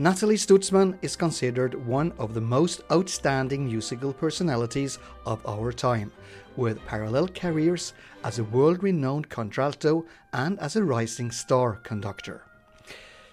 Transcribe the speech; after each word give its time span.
Nathalie 0.00 0.36
Stutzmann 0.36 0.96
is 1.02 1.14
considered 1.14 1.74
one 1.74 2.14
of 2.18 2.32
the 2.32 2.40
most 2.40 2.80
outstanding 2.90 3.66
musical 3.66 4.14
personalities 4.14 4.98
of 5.26 5.46
our 5.46 5.72
time, 5.72 6.10
with 6.56 6.82
parallel 6.86 7.28
careers 7.28 7.92
as 8.24 8.38
a 8.38 8.44
world 8.44 8.82
renowned 8.82 9.28
contralto 9.28 10.06
and 10.32 10.58
as 10.58 10.74
a 10.74 10.82
rising 10.82 11.30
star 11.30 11.74
conductor. 11.82 12.40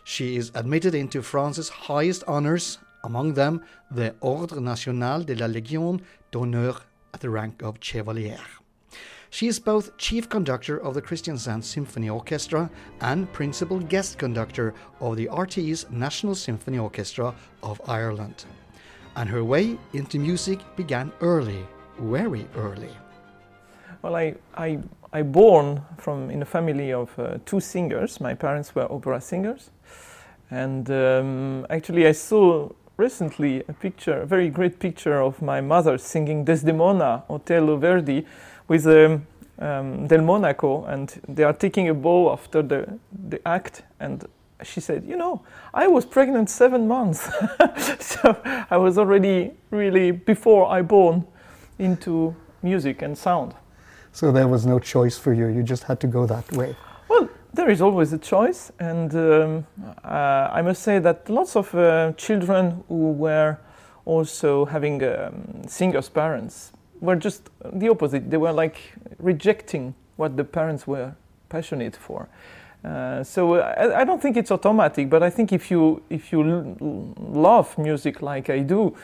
She 0.04 0.36
is 0.36 0.52
admitted 0.56 0.94
into 0.94 1.22
France's 1.22 1.70
highest 1.70 2.26
honours, 2.26 2.80
among 3.06 3.36
them 3.36 3.64
the 3.90 4.14
Ordre 4.20 4.60
National 4.60 5.24
de 5.24 5.36
la 5.36 5.48
Légion 5.48 6.02
d'honneur 6.32 6.82
at 7.14 7.22
the 7.22 7.30
rank 7.30 7.62
of 7.62 7.80
Chevalier. 7.80 8.42
She 9.30 9.48
is 9.48 9.60
both 9.60 9.98
chief 9.98 10.30
conductor 10.30 10.80
of 10.80 10.94
the 10.94 11.02
Kristiansand 11.02 11.64
Symphony 11.64 12.10
Orchestra 12.10 12.70
and 13.02 13.32
principal 13.34 13.80
guest 13.80 14.18
conductor 14.18 14.74
of 15.00 15.18
the 15.18 15.28
RTE's 15.28 15.90
National 15.90 16.34
Symphony 16.34 16.80
Orchestra 16.80 17.36
of 17.62 17.82
Ireland. 17.88 18.46
And 19.16 19.30
her 19.30 19.44
way 19.44 19.78
into 19.94 20.18
music 20.20 20.60
began 20.76 21.12
early, 21.22 21.66
very 22.00 22.48
early. 22.56 22.92
Well, 24.02 24.16
I, 24.16 24.36
I, 24.56 24.80
I 25.12 25.24
born 25.24 25.82
from 25.98 26.30
in 26.30 26.42
a 26.42 26.46
family 26.46 26.94
of 26.94 27.18
uh, 27.20 27.40
two 27.46 27.60
singers. 27.60 28.22
My 28.22 28.34
parents 28.34 28.76
were 28.76 28.90
opera 28.92 29.20
singers, 29.20 29.72
and 30.52 30.90
um, 30.90 31.66
actually 31.70 32.08
I 32.08 32.12
saw 32.14 32.70
recently 32.98 33.64
a 33.68 33.74
picture, 33.74 34.22
a 34.22 34.26
very 34.26 34.50
great 34.50 34.80
picture 34.80 35.22
of 35.22 35.42
my 35.42 35.62
mother 35.62 35.98
singing 35.98 36.44
Desdemona, 36.44 37.24
Otello 37.30 37.78
Verdi, 37.78 38.26
with 38.68 38.88
um, 38.88 39.26
um, 39.60 40.08
Del 40.08 40.22
Monaco, 40.22 40.84
and 40.86 41.22
they 41.28 41.44
are 41.44 41.54
taking 41.54 41.90
a 41.90 41.94
bow 41.94 42.32
after 42.32 42.62
the, 42.62 43.00
the 43.30 43.40
act. 43.48 43.84
And 44.00 44.26
she 44.64 44.80
said, 44.80 45.06
You 45.06 45.16
know, 45.16 45.44
I 45.74 45.88
was 45.88 46.06
pregnant 46.06 46.50
seven 46.50 46.88
months. 46.88 47.30
so 48.00 48.36
I 48.70 48.78
was 48.78 48.98
already 48.98 49.52
really, 49.70 50.12
before 50.12 50.68
I 50.68 50.82
born, 50.82 51.26
into 51.80 52.36
music 52.64 53.04
and 53.04 53.18
sound. 53.18 53.54
So 54.12 54.32
there 54.32 54.48
was 54.48 54.66
no 54.66 54.80
choice 54.80 55.18
for 55.18 55.34
you, 55.34 55.48
you 55.48 55.62
just 55.62 55.84
had 55.84 56.00
to 56.00 56.08
go 56.08 56.26
that 56.26 56.52
way. 56.54 56.76
There 57.58 57.72
is 57.72 57.82
always 57.82 58.14
a 58.14 58.20
choice, 58.20 58.72
and 58.80 59.12
um, 59.16 59.66
uh, 60.04 60.52
I 60.54 60.62
must 60.62 60.84
say 60.84 61.00
that 61.00 61.28
lots 61.28 61.56
of 61.56 61.74
uh, 61.74 62.12
children 62.16 62.84
who 62.88 63.14
were 63.14 63.58
also 64.06 64.66
having 64.66 65.04
um, 65.04 65.64
singers' 65.66 66.08
parents 66.08 66.72
were 67.02 67.16
just 67.16 67.50
the 67.74 67.90
opposite. 67.90 68.30
They 68.30 68.38
were 68.38 68.52
like 68.52 68.78
rejecting 69.18 69.96
what 70.18 70.38
the 70.38 70.44
parents 70.44 70.86
were 70.86 71.16
passionate 71.50 71.96
for. 71.96 72.30
Uh, 72.86 73.24
so 73.24 73.56
I, 73.56 74.02
I, 74.02 74.04
don't 74.04 74.22
think 74.22 74.38
it's 74.38 74.52
automatic, 74.52 75.10
but 75.10 75.24
I 75.24 75.32
think 75.32 75.52
if 75.52 75.72
you 75.72 76.04
if 76.12 76.32
you 76.32 76.44
l- 76.44 77.14
love 77.20 77.76
music 77.80 78.22
like 78.22 78.52
I 78.52 78.60
do, 78.60 78.96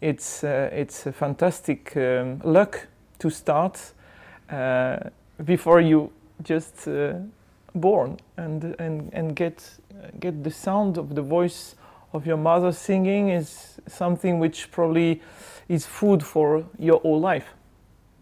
it's 0.00 0.42
uh, 0.42 0.70
it's 0.72 1.06
a 1.06 1.12
fantastic 1.12 1.96
um, 1.96 2.40
luck 2.42 2.88
to 3.20 3.30
start 3.30 3.92
uh, 4.50 4.96
before 5.44 5.80
you 5.80 6.10
just 6.42 6.88
uh, 6.88 7.12
born 7.74 8.18
and 8.36 8.74
and 8.78 9.10
and 9.12 9.36
get 9.36 9.62
get 10.20 10.44
the 10.44 10.50
sound 10.50 10.98
of 10.98 11.14
the 11.14 11.22
voice 11.22 11.74
of 12.12 12.26
your 12.26 12.36
mother 12.36 12.72
singing 12.72 13.30
is 13.30 13.80
something 13.86 14.38
which 14.38 14.70
probably 14.70 15.22
is 15.68 15.86
food 15.86 16.22
for 16.22 16.64
your 16.78 17.00
whole 17.00 17.20
life. 17.20 17.46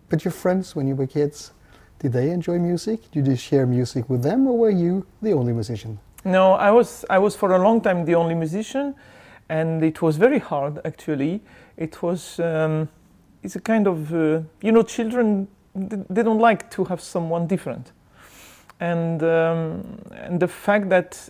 But 0.08 0.24
your 0.24 0.32
friends, 0.32 0.76
when 0.76 0.86
you 0.86 0.94
were 0.94 1.06
kids, 1.06 1.52
did 1.98 2.12
they 2.12 2.30
enjoy 2.30 2.58
music? 2.58 3.10
Did 3.10 3.26
you 3.26 3.36
share 3.36 3.66
music 3.66 4.08
with 4.08 4.22
them, 4.22 4.46
or 4.46 4.56
were 4.58 4.70
you 4.70 5.06
the 5.22 5.32
only 5.32 5.52
musician? 5.52 5.98
No, 6.24 6.52
I 6.52 6.70
was. 6.70 7.04
I 7.10 7.18
was 7.18 7.36
for 7.36 7.52
a 7.52 7.58
long 7.58 7.80
time 7.80 8.04
the 8.04 8.14
only 8.14 8.34
musician, 8.34 8.94
and 9.48 9.82
it 9.82 10.02
was 10.02 10.16
very 10.16 10.38
hard. 10.38 10.80
Actually, 10.84 11.42
it 11.76 12.02
was. 12.02 12.38
Um, 12.40 12.88
it's 13.42 13.56
a 13.56 13.60
kind 13.60 13.86
of 13.86 14.12
uh, 14.12 14.42
you 14.60 14.72
know, 14.72 14.82
children 14.82 15.48
they 15.74 16.22
don't 16.22 16.40
like 16.40 16.70
to 16.70 16.84
have 16.84 17.00
someone 17.00 17.46
different, 17.46 17.92
and 18.80 19.22
um, 19.22 19.98
and 20.12 20.40
the 20.40 20.48
fact 20.48 20.88
that 20.88 21.28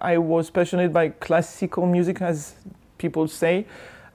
I 0.00 0.18
was 0.18 0.50
passionate 0.50 0.92
by 0.92 1.10
classical 1.10 1.86
music, 1.86 2.22
as 2.22 2.54
people 2.96 3.28
say, 3.28 3.66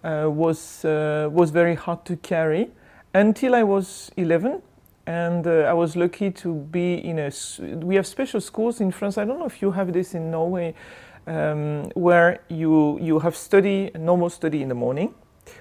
uh, 0.03 0.25
was 0.27 0.85
uh, 0.85 1.29
was 1.31 1.51
very 1.51 1.75
hard 1.75 2.05
to 2.05 2.15
carry 2.17 2.69
until 3.13 3.55
I 3.55 3.63
was 3.63 4.11
11, 4.15 4.61
and 5.05 5.45
uh, 5.45 5.69
I 5.69 5.73
was 5.73 5.95
lucky 5.95 6.31
to 6.31 6.53
be 6.53 6.95
in 6.95 7.19
a. 7.19 7.31
We 7.85 7.95
have 7.95 8.07
special 8.07 8.41
schools 8.41 8.79
in 8.79 8.91
France. 8.91 9.17
I 9.17 9.25
don't 9.25 9.39
know 9.39 9.45
if 9.45 9.61
you 9.61 9.71
have 9.71 9.91
this 9.91 10.13
in 10.13 10.31
Norway, 10.31 10.73
um, 11.27 11.89
where 11.93 12.39
you 12.47 12.99
you 13.01 13.19
have 13.19 13.35
study 13.35 13.91
normal 13.99 14.29
study 14.29 14.61
in 14.61 14.69
the 14.69 14.75
morning. 14.75 15.13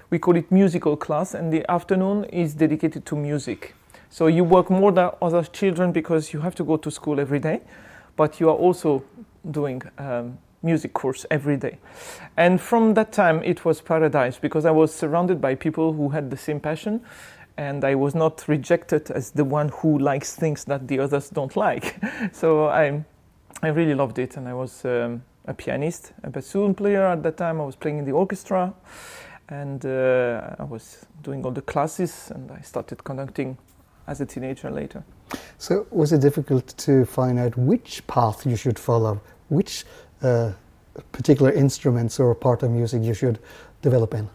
We 0.09 0.19
call 0.19 0.35
it 0.37 0.51
musical 0.51 0.95
class, 0.95 1.33
and 1.33 1.51
the 1.51 1.69
afternoon 1.69 2.25
is 2.25 2.53
dedicated 2.53 3.05
to 3.05 3.15
music. 3.15 3.73
So 4.09 4.27
you 4.27 4.43
work 4.43 4.69
more 4.69 4.91
than 4.91 5.11
other 5.21 5.43
children 5.43 5.91
because 5.91 6.33
you 6.33 6.41
have 6.41 6.55
to 6.55 6.63
go 6.63 6.77
to 6.77 6.89
school 6.91 7.19
every 7.19 7.39
day, 7.39 7.61
but 8.15 8.39
you 8.39 8.49
are 8.49 8.55
also 8.55 9.03
doing 9.51 9.81
um, 9.97 10.37
music 10.63 10.93
course 10.93 11.25
every 11.29 11.57
day. 11.57 11.77
And 12.35 12.59
from 12.59 12.93
that 12.95 13.11
time, 13.11 13.43
it 13.43 13.65
was 13.65 13.81
paradise 13.81 14.37
because 14.39 14.65
I 14.65 14.71
was 14.71 14.93
surrounded 14.93 15.41
by 15.41 15.55
people 15.55 15.93
who 15.93 16.09
had 16.09 16.29
the 16.29 16.37
same 16.37 16.59
passion, 16.59 17.01
and 17.57 17.83
I 17.83 17.95
was 17.95 18.15
not 18.15 18.47
rejected 18.47 19.11
as 19.11 19.31
the 19.31 19.43
one 19.43 19.69
who 19.69 19.97
likes 19.97 20.35
things 20.35 20.63
that 20.65 20.87
the 20.87 20.99
others 20.99 21.29
don't 21.29 21.55
like. 21.55 21.95
so 22.31 22.67
I, 22.67 23.03
I 23.61 23.69
really 23.69 23.95
loved 23.95 24.19
it, 24.19 24.37
and 24.37 24.47
I 24.47 24.53
was 24.53 24.85
um, 24.85 25.23
a 25.45 25.53
pianist, 25.53 26.13
a 26.23 26.29
bassoon 26.29 26.75
player 26.75 27.07
at 27.07 27.23
that 27.23 27.37
time. 27.37 27.59
I 27.59 27.65
was 27.65 27.75
playing 27.75 27.97
in 27.99 28.05
the 28.05 28.11
orchestra, 28.11 28.73
and 29.49 29.85
uh, 29.85 30.55
I 30.59 30.63
was 30.63 31.05
doing 31.23 31.43
all 31.45 31.51
the 31.51 31.61
classes, 31.61 32.31
and 32.33 32.51
I 32.51 32.61
started 32.61 33.03
conducting 33.03 33.57
as 34.07 34.21
a 34.21 34.25
teenager 34.25 34.71
later. 34.71 35.03
So, 35.57 35.85
was 35.91 36.13
it 36.13 36.21
difficult 36.21 36.75
to 36.77 37.05
find 37.05 37.39
out 37.39 37.57
which 37.57 38.05
path 38.07 38.45
you 38.45 38.55
should 38.55 38.79
follow, 38.79 39.21
which 39.49 39.85
uh, 40.21 40.51
particular 41.11 41.51
instruments 41.51 42.19
or 42.19 42.33
part 42.35 42.63
of 42.63 42.71
music 42.71 43.03
you 43.03 43.13
should 43.13 43.39
develop 43.81 44.13
in? 44.13 44.29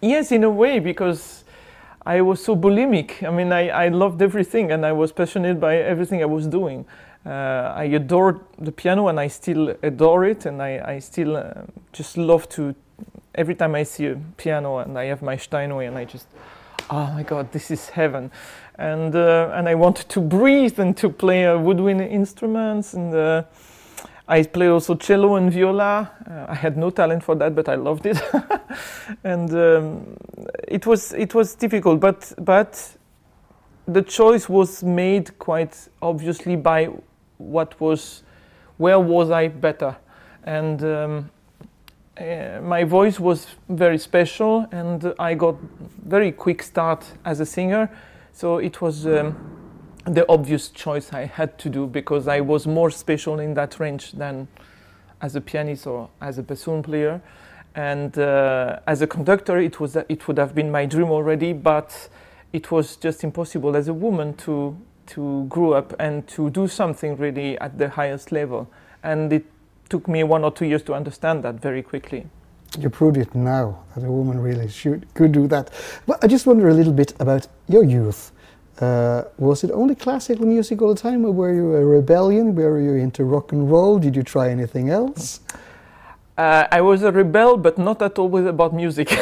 Yes, 0.00 0.32
in 0.32 0.44
a 0.44 0.50
way, 0.50 0.80
because 0.80 1.44
I 2.04 2.20
was 2.20 2.44
so 2.44 2.56
bulimic. 2.56 3.22
I 3.22 3.30
mean, 3.30 3.52
I, 3.52 3.68
I 3.68 3.88
loved 3.88 4.20
everything 4.20 4.72
and 4.72 4.84
I 4.84 4.92
was 4.92 5.12
passionate 5.12 5.60
by 5.60 5.76
everything 5.76 6.22
I 6.22 6.26
was 6.26 6.46
doing. 6.46 6.84
Uh, 7.24 7.72
I 7.76 7.84
adored 7.84 8.40
the 8.58 8.72
piano 8.72 9.06
and 9.06 9.20
I 9.20 9.28
still 9.28 9.76
adore 9.82 10.24
it, 10.24 10.44
and 10.44 10.60
I, 10.60 10.94
I 10.94 10.98
still 10.98 11.36
uh, 11.36 11.52
just 11.92 12.16
love 12.16 12.48
to. 12.50 12.74
Every 13.34 13.54
time 13.54 13.76
I 13.76 13.84
see 13.84 14.06
a 14.06 14.16
piano 14.36 14.78
and 14.78 14.98
I 14.98 15.04
have 15.04 15.22
my 15.22 15.36
Steinway, 15.36 15.86
and 15.86 15.96
I 15.96 16.04
just, 16.04 16.26
oh 16.90 17.10
my 17.12 17.22
God, 17.22 17.52
this 17.52 17.70
is 17.70 17.88
heaven. 17.88 18.30
And, 18.76 19.14
uh, 19.14 19.50
and 19.54 19.68
I 19.68 19.74
wanted 19.74 20.08
to 20.10 20.20
breathe 20.20 20.78
and 20.78 20.96
to 20.96 21.08
play 21.08 21.46
uh, 21.46 21.58
woodwind 21.58 22.00
instruments 22.00 22.94
and 22.94 23.14
uh, 23.14 23.42
I 24.28 24.44
play 24.44 24.68
also 24.68 24.94
cello 24.94 25.36
and 25.36 25.52
viola. 25.52 26.10
Uh, 26.26 26.46
I 26.48 26.54
had 26.54 26.76
no 26.76 26.90
talent 26.90 27.24
for 27.24 27.34
that, 27.34 27.54
but 27.54 27.68
I 27.68 27.74
loved 27.74 28.06
it, 28.06 28.22
and 29.24 29.52
um, 29.52 30.16
it 30.68 30.86
was 30.86 31.12
it 31.12 31.34
was 31.34 31.54
difficult. 31.54 32.00
But 32.00 32.32
but 32.38 32.96
the 33.86 34.02
choice 34.02 34.48
was 34.48 34.82
made 34.82 35.38
quite 35.38 35.88
obviously 36.00 36.56
by 36.56 36.88
what 37.38 37.78
was 37.80 38.22
where 38.78 39.00
was 39.00 39.30
I 39.30 39.48
better, 39.48 39.96
and 40.44 40.82
um, 40.84 41.30
uh, 42.22 42.60
my 42.62 42.84
voice 42.84 43.18
was 43.18 43.46
very 43.68 43.98
special, 43.98 44.66
and 44.70 45.12
I 45.18 45.34
got 45.34 45.56
very 46.06 46.32
quick 46.32 46.62
start 46.62 47.04
as 47.24 47.40
a 47.40 47.46
singer. 47.46 47.90
So 48.32 48.58
it 48.58 48.80
was. 48.80 49.06
Um, 49.06 49.58
the 50.04 50.28
obvious 50.28 50.68
choice 50.68 51.12
I 51.12 51.26
had 51.26 51.58
to 51.58 51.68
do 51.68 51.86
because 51.86 52.26
I 52.26 52.40
was 52.40 52.66
more 52.66 52.90
special 52.90 53.38
in 53.38 53.54
that 53.54 53.78
range 53.78 54.12
than 54.12 54.48
as 55.20 55.36
a 55.36 55.40
pianist 55.40 55.86
or 55.86 56.10
as 56.20 56.38
a 56.38 56.42
bassoon 56.42 56.82
player. 56.82 57.22
And 57.74 58.18
uh, 58.18 58.80
as 58.86 59.00
a 59.00 59.06
conductor, 59.06 59.58
it 59.58 59.80
was 59.80 59.96
it 59.96 60.26
would 60.28 60.38
have 60.38 60.54
been 60.54 60.70
my 60.70 60.86
dream 60.86 61.10
already, 61.10 61.52
but 61.52 62.08
it 62.52 62.70
was 62.70 62.96
just 62.96 63.24
impossible 63.24 63.76
as 63.76 63.88
a 63.88 63.94
woman 63.94 64.34
to 64.38 64.76
to 65.06 65.46
grow 65.48 65.72
up 65.72 65.94
and 65.98 66.26
to 66.28 66.50
do 66.50 66.68
something 66.68 67.16
really 67.16 67.58
at 67.58 67.78
the 67.78 67.88
highest 67.88 68.32
level. 68.32 68.68
And 69.02 69.32
it 69.32 69.46
took 69.92 70.08
me 70.08 70.24
one 70.24 70.42
or 70.42 70.50
two 70.50 70.64
years 70.64 70.82
to 70.82 70.94
understand 70.94 71.42
that 71.44 71.56
very 71.60 71.82
quickly. 71.82 72.26
You 72.78 72.88
proved 72.88 73.18
it 73.18 73.34
now 73.34 73.66
that 73.94 74.02
a 74.02 74.10
woman 74.10 74.40
really 74.40 74.68
should 74.68 75.00
could 75.14 75.32
do 75.32 75.46
that. 75.48 75.70
But 76.06 76.16
I 76.24 76.26
just 76.26 76.46
wonder 76.46 76.68
a 76.68 76.74
little 76.80 76.94
bit 77.02 77.12
about 77.20 77.46
your 77.68 77.84
youth. 77.84 78.32
Uh, 78.80 79.24
was 79.38 79.64
it 79.64 79.70
only 79.70 79.94
classical 79.94 80.46
music 80.46 80.80
all 80.80 80.94
the 80.94 81.00
time, 81.08 81.26
or 81.26 81.32
were 81.40 81.52
you 81.52 81.76
a 81.76 81.84
rebellion? 81.84 82.54
Were 82.54 82.80
you 82.80 82.94
into 82.94 83.24
rock 83.24 83.52
and 83.52 83.70
roll? 83.70 83.98
Did 83.98 84.16
you 84.16 84.22
try 84.22 84.48
anything 84.48 84.88
else? 84.88 85.40
Uh, 86.38 86.78
I 86.78 86.80
was 86.80 87.02
a 87.02 87.12
rebel, 87.12 87.58
but 87.58 87.76
not 87.76 88.00
at 88.00 88.18
all 88.18 88.30
with 88.30 88.46
about 88.46 88.72
music. 88.72 89.08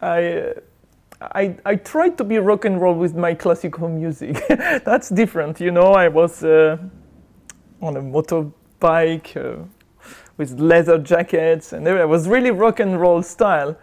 I, 0.00 0.54
I, 1.40 1.44
I 1.72 1.74
tried 1.92 2.16
to 2.16 2.24
be 2.24 2.38
rock 2.38 2.64
and 2.64 2.80
roll 2.80 2.94
with 2.94 3.14
my 3.14 3.34
classical 3.34 3.88
music. 3.88 4.42
That's 4.88 5.10
different, 5.10 5.60
you 5.60 5.70
know. 5.70 5.92
I 5.92 6.08
was 6.08 6.42
uh, 6.42 6.78
on 7.80 7.96
a 7.96 8.00
motorbike 8.00 9.36
uh, 9.36 9.64
with 10.36 10.58
leather 10.60 10.98
jackets, 10.98 11.72
and 11.72 11.86
it 11.86 12.08
was 12.08 12.28
really 12.28 12.50
rock 12.50 12.80
and 12.80 13.00
roll 13.00 13.22
style. 13.22 13.76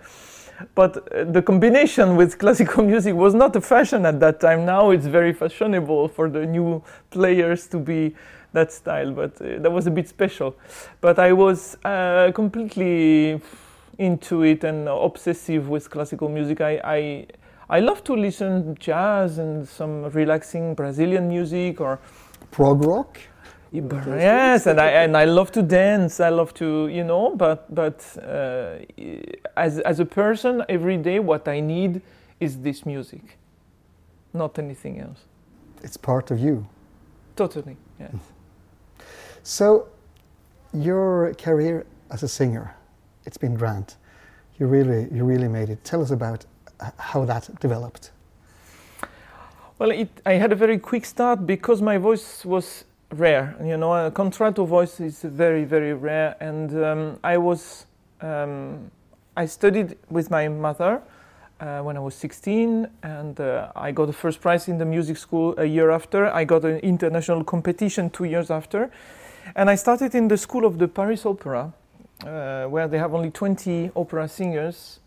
But 0.73 1.13
uh, 1.13 1.23
the 1.25 1.41
combination 1.41 2.15
with 2.15 2.39
classical 2.39 2.83
music 2.91 3.13
was 3.13 3.33
not 3.33 3.55
a 3.55 3.61
fashion 3.61 4.05
at 4.05 4.19
that 4.19 4.39
time. 4.39 4.65
Now 4.65 4.89
it's 4.91 5.05
very 5.05 5.33
fashionable 5.33 6.07
for 6.09 6.29
the 6.29 6.45
new 6.45 6.83
players 7.11 7.67
to 7.67 7.77
be 7.77 8.15
that 8.53 8.71
style, 8.71 9.11
but 9.11 9.39
uh, 9.41 9.59
that 9.59 9.71
was 9.71 9.87
a 9.87 9.91
bit 9.91 10.07
special. 10.07 10.55
But 11.01 11.19
I 11.19 11.33
was 11.33 11.77
uh, 11.85 12.31
completely 12.33 13.39
into 13.97 14.43
it 14.43 14.63
and 14.63 14.87
obsessive 14.87 15.69
with 15.69 15.89
classical 15.89 16.29
music. 16.29 16.61
I, 16.61 16.81
I 16.83 17.27
I 17.69 17.81
love 17.81 18.01
to 18.05 18.13
listen 18.13 18.77
jazz 18.79 19.39
and 19.39 19.67
some 19.67 20.05
relaxing 20.11 20.73
Brazilian 20.73 21.27
music 21.27 21.81
or 21.81 21.99
prog 22.49 22.85
rock. 22.85 23.19
Yes, 23.71 24.65
and 24.65 24.79
I 24.79 24.87
and 25.03 25.17
I 25.17 25.25
love 25.25 25.51
to 25.51 25.61
dance. 25.61 26.19
I 26.19 26.29
love 26.29 26.53
to, 26.55 26.87
you 26.87 27.03
know, 27.03 27.35
but 27.35 27.73
but 27.73 28.03
uh, 28.17 28.77
as 29.55 29.79
as 29.79 29.99
a 29.99 30.05
person, 30.05 30.63
every 30.69 30.97
day, 30.97 31.19
what 31.19 31.47
I 31.47 31.59
need 31.59 32.01
is 32.39 32.57
this 32.61 32.85
music, 32.85 33.37
not 34.33 34.59
anything 34.59 34.99
else. 34.99 35.25
It's 35.83 35.97
part 35.97 36.31
of 36.31 36.39
you. 36.39 36.65
Totally, 37.35 37.77
yes. 37.99 38.11
So, 39.43 39.87
your 40.73 41.33
career 41.35 41.85
as 42.09 42.21
a 42.21 42.27
singer, 42.27 42.75
it's 43.25 43.37
been 43.37 43.55
grand. 43.55 43.95
You 44.59 44.67
really, 44.67 45.07
you 45.09 45.23
really 45.23 45.47
made 45.47 45.69
it. 45.69 45.85
Tell 45.85 46.01
us 46.01 46.11
about 46.11 46.45
how 46.97 47.23
that 47.25 47.49
developed. 47.61 48.11
Well, 49.79 49.91
it, 49.91 50.09
I 50.25 50.33
had 50.33 50.51
a 50.51 50.55
very 50.55 50.77
quick 50.79 51.05
start 51.05 51.45
because 51.45 51.81
my 51.81 51.97
voice 51.97 52.43
was 52.43 52.83
rare. 53.11 53.55
You 53.63 53.77
know, 53.77 53.93
a 53.93 54.11
contralto 54.11 54.65
voice 54.65 54.99
is 54.99 55.21
very, 55.21 55.63
very 55.63 55.93
rare, 55.93 56.35
and 56.39 56.83
um, 56.83 57.19
I 57.23 57.37
was 57.37 57.85
um, 58.21 58.91
I 59.35 59.45
studied 59.45 59.97
with 60.09 60.31
my 60.31 60.47
mother 60.47 61.01
uh, 61.59 61.81
when 61.81 61.95
I 61.95 61.99
was 61.99 62.15
16, 62.15 62.87
and 63.03 63.39
uh, 63.39 63.71
I 63.75 63.91
got 63.91 64.07
the 64.07 64.13
first 64.13 64.41
prize 64.41 64.67
in 64.67 64.77
the 64.77 64.85
music 64.85 65.17
school 65.17 65.53
a 65.57 65.65
year 65.65 65.91
after. 65.91 66.27
I 66.27 66.43
got 66.43 66.65
an 66.65 66.79
international 66.79 67.43
competition 67.43 68.09
two 68.09 68.25
years 68.25 68.49
after, 68.49 68.89
and 69.55 69.69
I 69.69 69.75
started 69.75 70.15
in 70.15 70.27
the 70.27 70.37
school 70.37 70.65
of 70.65 70.79
the 70.79 70.87
Paris 70.87 71.25
Opera, 71.25 71.73
uh, 72.25 72.65
where 72.65 72.87
they 72.87 72.97
have 72.97 73.13
only 73.13 73.31
20 73.31 73.91
opera 73.95 74.27
singers. 74.27 74.99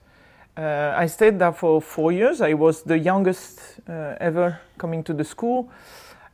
Uh, 0.57 0.95
I 0.97 1.07
stayed 1.07 1.39
there 1.39 1.53
for 1.53 1.81
four 1.81 2.13
years. 2.13 2.41
I 2.41 2.55
was 2.55 2.83
the 2.83 2.99
youngest 2.99 3.81
uh, 3.89 4.15
ever 4.21 4.61
coming 4.79 5.03
to 5.05 5.13
the 5.15 5.25
school 5.25 5.71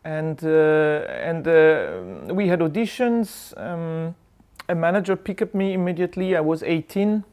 and 0.06 0.44
uh, 0.44 1.04
and 1.28 1.48
uh, 1.48 2.32
we 2.32 2.46
had 2.46 2.60
auditions. 2.60 3.52
Um, 3.56 4.14
a 4.68 4.74
manager 4.74 5.16
picked 5.16 5.42
up 5.42 5.54
me 5.54 5.72
immediately. 5.74 6.36
I 6.36 6.40
was 6.40 6.62
18, 6.62 7.24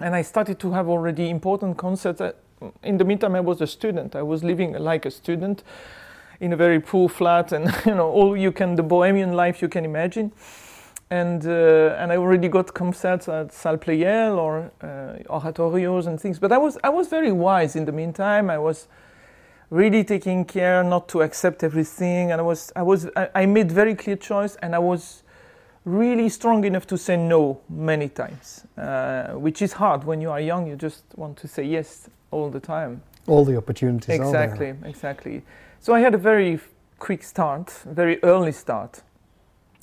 and 0.00 0.14
I 0.14 0.22
started 0.22 0.60
to 0.60 0.72
have 0.72 0.88
already 0.88 1.28
important 1.28 1.76
concerts. 1.76 2.22
In 2.84 2.98
the 2.98 3.04
meantime, 3.04 3.34
I 3.34 3.40
was 3.40 3.60
a 3.60 3.66
student. 3.66 4.14
I 4.14 4.22
was 4.22 4.44
living 4.44 4.74
like 4.74 5.06
a 5.06 5.10
student 5.10 5.64
in 6.40 6.52
a 6.52 6.56
very 6.56 6.78
poor 6.80 7.08
flat, 7.08 7.50
and 7.52 7.66
you 7.86 7.94
know 7.96 8.08
all 8.08 8.36
you 8.36 8.52
can 8.52 8.76
the 8.76 8.84
bohemian 8.84 9.32
life 9.32 9.60
you 9.60 9.68
can 9.68 9.84
imagine. 9.84 10.30
And 11.10 11.44
uh, 11.46 11.96
and 11.98 12.12
I 12.12 12.16
already 12.16 12.48
got 12.48 12.74
concerts 12.74 13.28
at 13.28 13.52
Salle 13.52 13.78
Pleyel 13.78 14.36
or 14.36 14.70
uh, 14.82 15.34
oratorios 15.34 16.06
and 16.06 16.20
things. 16.20 16.38
But 16.38 16.52
I 16.52 16.58
was 16.58 16.78
I 16.84 16.90
was 16.90 17.08
very 17.08 17.32
wise 17.32 17.74
in 17.74 17.86
the 17.86 17.92
meantime. 17.92 18.50
I 18.50 18.58
was 18.58 18.86
really 19.70 20.04
taking 20.04 20.44
care 20.44 20.82
not 20.82 21.08
to 21.08 21.22
accept 21.22 21.62
everything. 21.62 22.32
And 22.32 22.40
i 22.40 22.44
was 22.44 22.72
i 22.76 22.82
was 22.82 23.08
i, 23.16 23.28
I 23.34 23.46
made 23.46 23.70
very 23.70 23.94
clear 23.94 24.16
choice 24.16 24.56
and 24.62 24.74
i 24.74 24.78
was 24.78 25.22
really 25.84 26.28
strong 26.28 26.64
enough 26.64 26.86
to 26.86 26.98
say 26.98 27.16
no 27.16 27.60
many 27.68 28.08
times 28.08 28.66
uh, 28.76 29.28
which 29.34 29.62
is 29.62 29.72
hard. 29.74 30.04
When 30.04 30.20
you 30.20 30.30
are 30.30 30.40
young 30.40 30.66
you 30.66 30.76
just 30.76 31.04
want 31.16 31.36
to 31.38 31.48
say 31.48 31.64
yes 31.64 32.08
all 32.30 32.50
the 32.50 32.60
time. 32.60 33.02
All 33.26 33.44
the 33.44 33.56
opportunities 33.56 34.14
exactly 34.14 34.74
exactly. 34.84 35.42
So 35.80 35.94
i 35.94 36.00
had 36.00 36.14
a 36.14 36.18
very 36.18 36.60
quick 36.98 37.22
start 37.22 37.70
very 37.86 38.22
early 38.22 38.52
start. 38.52 39.02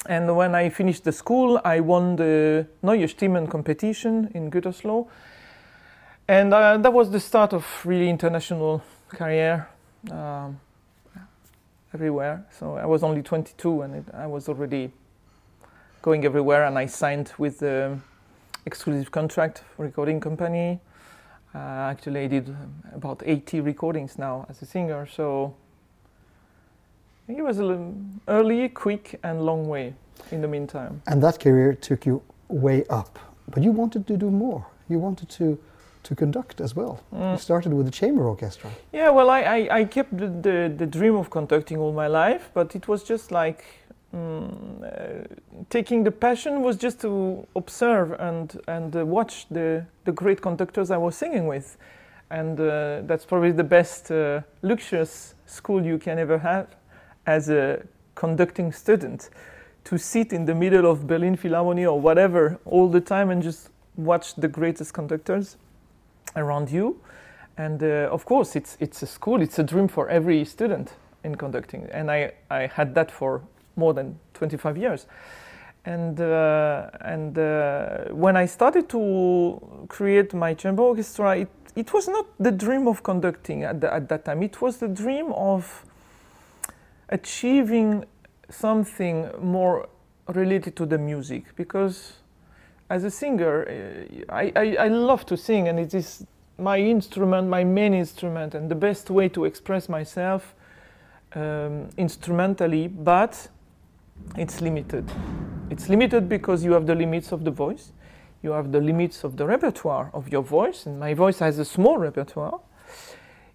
And 0.08 0.36
when 0.36 0.56
i 0.56 0.70
finished 0.70 1.04
the 1.04 1.12
school 1.12 1.62
i 1.64 1.80
won 1.80 2.16
the 2.16 2.68
neue 2.82 3.08
stimmen 3.08 3.48
competition 3.48 4.32
in 4.34 4.50
gütersloh. 4.50 5.08
And 6.28 6.54
uh, 6.56 6.78
that 6.78 6.92
was 6.92 7.12
the 7.12 7.20
start 7.20 7.54
of 7.54 7.66
really 7.86 8.10
international 8.10 8.82
career 9.10 9.68
um, 10.12 10.60
everywhere. 11.94 12.46
So 12.52 12.76
I 12.76 12.86
was 12.86 13.04
only 13.04 13.22
22 13.22 13.82
and 13.82 13.96
it, 13.96 14.06
I 14.14 14.28
was 14.28 14.50
already 14.50 14.92
going 16.02 16.26
everywhere. 16.26 16.66
And 16.66 16.78
I 16.78 16.86
signed 16.86 17.32
with 17.38 17.60
the 17.60 17.98
exclusive 18.66 19.12
contract 19.12 19.64
recording 19.78 20.20
company. 20.20 20.80
Uh, 21.54 21.92
actually, 21.92 22.22
I 22.22 22.28
did 22.28 22.56
about 22.94 23.24
80 23.26 23.62
recordings 23.62 24.18
now 24.18 24.46
as 24.50 24.62
a 24.62 24.66
singer. 24.66 25.08
So 25.08 25.56
it 27.28 27.42
was 27.42 27.60
an 27.60 28.20
early, 28.28 28.70
quick, 28.70 29.20
and 29.24 29.42
long 29.42 29.68
way 29.68 29.94
in 30.32 30.42
the 30.42 30.48
meantime. 30.48 31.02
And 31.08 31.24
that 31.24 31.40
career 31.40 31.74
took 31.74 32.06
you 32.06 32.22
way 32.50 32.86
up. 32.90 33.18
But 33.48 33.64
you 33.64 33.72
wanted 33.72 34.06
to 34.08 34.18
do 34.18 34.30
more. 34.30 34.66
You 34.90 35.00
wanted 35.00 35.30
to 35.30 35.58
to 36.06 36.16
conduct 36.16 36.62
as 36.62 36.76
well. 36.76 37.04
Mm. 37.14 37.34
You 37.34 37.38
started 37.38 37.74
with 37.74 37.86
the 37.86 37.92
chamber 37.92 38.28
orchestra. 38.28 38.70
Yeah, 38.94 39.10
well, 39.10 39.30
I, 39.30 39.42
I, 39.42 39.78
I 39.80 39.86
kept 39.86 40.18
the, 40.18 40.28
the, 40.28 40.74
the, 40.76 40.86
dream 40.86 41.16
of 41.16 41.30
conducting 41.30 41.78
all 41.78 41.92
my 41.92 42.08
life, 42.08 42.52
but 42.54 42.76
it 42.76 42.88
was 42.88 43.04
just 43.04 43.32
like 43.32 43.66
um, 44.14 44.84
uh, 44.84 45.24
taking 45.70 46.04
the 46.04 46.12
passion 46.12 46.62
was 46.62 46.78
just 46.78 47.02
to 47.02 47.46
observe 47.56 48.12
and, 48.20 48.62
and 48.68 48.96
uh, 48.96 49.06
watch 49.06 49.48
the, 49.50 49.86
the 50.06 50.12
great 50.12 50.42
conductors 50.42 50.92
I 50.92 50.98
was 50.98 51.16
singing 51.18 51.48
with. 51.48 51.78
And 52.30 52.60
uh, 52.60 53.02
that's 53.06 53.26
probably 53.26 53.52
the 53.52 53.64
best 53.64 54.12
uh, 54.12 54.42
luxurious 54.62 55.36
school 55.46 55.86
you 55.86 55.98
can 55.98 56.18
ever 56.18 56.38
have 56.40 56.68
as 57.26 57.50
a 57.50 57.84
conducting 58.16 58.72
student 58.72 59.30
to 59.84 59.98
sit 59.98 60.34
in 60.34 60.46
the 60.46 60.56
middle 60.56 60.90
of 60.90 61.06
Berlin 61.06 61.36
Philharmonic 61.36 61.88
or 61.88 62.00
whatever 62.00 62.60
all 62.66 62.90
the 62.90 63.02
time 63.02 63.30
and 63.30 63.44
just 63.44 63.70
watch 63.96 64.36
the 64.36 64.48
greatest 64.48 64.94
conductors 64.94 65.58
around 66.36 66.72
you. 66.72 67.00
And 67.58 67.82
uh, 67.82 68.10
of 68.12 68.26
course, 68.26 68.56
it's, 68.56 68.78
it's 68.80 69.02
a 69.02 69.08
school, 69.08 69.42
it's 69.42 69.60
a 69.60 69.64
dream 69.64 69.88
for 69.88 70.10
every 70.10 70.44
student 70.46 70.94
in 71.24 71.36
conducting. 71.36 71.88
And 71.92 72.12
I, 72.12 72.34
I 72.50 72.68
had 72.68 72.96
that 72.96 73.12
for 73.12 73.42
more 73.76 73.94
than 73.94 74.20
25 74.34 74.78
years. 74.78 75.08
And, 75.86 76.20
uh, 76.20 76.90
and 77.02 77.38
uh, 77.38 78.06
when 78.12 78.36
I 78.36 78.48
started 78.48 78.90
to 78.90 79.86
create 79.88 80.34
my 80.34 80.54
chamber 80.54 80.84
orchestra, 80.84 81.38
it, 81.38 81.50
it 81.76 81.94
was 81.94 82.08
not 82.08 82.26
the 82.40 82.52
dream 82.52 82.88
of 82.88 83.04
conducting 83.04 83.64
at, 83.64 83.82
the, 83.82 83.94
at 83.94 84.10
that 84.10 84.26
time. 84.26 84.42
It 84.44 84.62
was 84.62 84.78
the 84.78 84.88
dream 84.88 85.32
of 85.34 85.86
achieving 87.10 88.06
something 88.50 89.30
more 89.40 89.88
related 90.28 90.76
to 90.78 90.86
the 90.86 90.98
music 90.98 91.56
because 91.56 92.14
as 92.90 93.04
a 93.04 93.12
singer, 93.12 93.66
uh, 94.30 94.34
I, 94.34 94.52
I, 94.56 94.76
I, 94.76 94.88
love 94.88 95.26
to 95.28 95.38
sing, 95.38 95.68
and 95.68 95.80
it 95.80 95.94
is 95.94 96.26
my 96.58 96.78
instrument, 96.78 97.48
my 97.48 97.64
main 97.64 97.94
instrument, 97.94 98.54
and 98.54 98.70
the 98.70 98.76
best 98.76 99.10
way 99.10 99.28
to 99.30 99.46
express 99.46 99.90
myself 99.90 100.54
um, 101.34 101.90
instrumentally, 101.98 102.88
but 102.88 103.48
it's 104.38 104.62
limited. 104.62 105.10
It's 105.70 105.90
limited 105.90 106.30
because 106.30 106.64
you 106.64 106.74
have 106.74 106.86
the 106.86 106.96
limits 106.96 107.32
of 107.32 107.44
the 107.44 107.52
voice, 107.52 107.92
you 108.44 108.52
have 108.52 108.72
the 108.72 108.80
limits 108.80 109.24
of 109.24 109.38
the 109.38 109.48
repertoire 109.48 110.12
of 110.14 110.32
your 110.32 110.44
voice, 110.44 110.86
and 110.86 111.00
my 111.00 111.14
voice 111.14 111.40
has 111.40 111.58
a 111.58 111.66
small 111.66 111.98
repertoire. 111.98 112.60